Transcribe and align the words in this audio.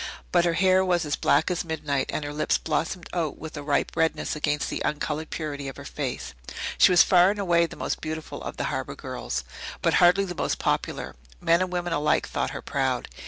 But 0.31 0.45
her 0.45 0.53
hair 0.53 0.83
was 0.83 1.05
as 1.05 1.15
black 1.15 1.51
as 1.51 1.63
midnight, 1.63 2.09
and 2.11 2.25
her 2.25 2.33
lips 2.33 2.57
blossomed 2.57 3.07
out 3.13 3.37
with 3.37 3.55
a 3.55 3.61
ripe 3.61 3.91
redness 3.95 4.35
against 4.35 4.71
the 4.71 4.81
uncoloured 4.83 5.29
purity 5.29 5.67
of 5.67 5.77
her 5.77 5.85
face. 5.85 6.33
She 6.79 6.91
was 6.91 7.03
far 7.03 7.29
and 7.29 7.37
away 7.39 7.67
the 7.67 7.75
most 7.75 8.01
beautiful 8.01 8.41
of 8.41 8.57
the 8.57 8.63
harbour 8.73 8.95
girls, 8.95 9.43
but 9.83 9.93
hardly 10.01 10.25
the 10.25 10.33
most 10.33 10.57
popular. 10.57 11.15
Men 11.39 11.61
and 11.61 11.71
women 11.71 11.93
alike 11.93 12.27
thought 12.27 12.49
her 12.49 12.63
proud. 12.63 13.09